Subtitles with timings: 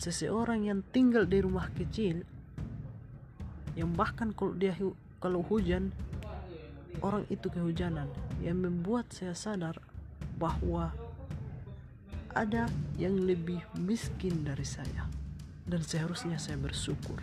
[0.00, 2.24] seseorang yang tinggal di rumah kecil
[3.76, 4.72] yang bahkan kalau dia
[5.20, 5.92] kalau hujan
[7.04, 8.08] orang itu kehujanan.
[8.40, 9.76] Yang membuat saya sadar
[10.40, 10.90] bahwa
[12.32, 12.66] ada
[12.96, 15.06] yang lebih miskin dari saya.
[15.68, 17.20] Dan seharusnya saya bersyukur.